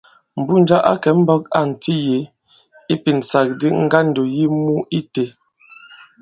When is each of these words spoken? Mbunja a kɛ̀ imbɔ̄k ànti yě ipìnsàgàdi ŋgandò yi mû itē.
Mbunja 0.39 0.77
a 0.91 0.93
kɛ̀ 1.03 1.11
imbɔ̄k 1.17 1.43
ànti 1.59 1.93
yě 2.05 2.17
ipìnsàgàdi 2.93 3.67
ŋgandò 3.83 4.21
yi 4.33 4.45
mû 4.63 4.73
itē. 4.99 5.23